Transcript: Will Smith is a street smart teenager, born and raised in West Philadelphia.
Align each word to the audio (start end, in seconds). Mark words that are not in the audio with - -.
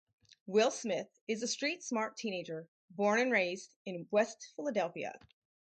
Will 0.47 0.71
Smith 0.71 1.19
is 1.27 1.43
a 1.43 1.47
street 1.47 1.83
smart 1.83 2.17
teenager, 2.17 2.67
born 2.89 3.19
and 3.19 3.31
raised 3.31 3.75
in 3.85 4.07
West 4.09 4.51
Philadelphia. 4.55 5.19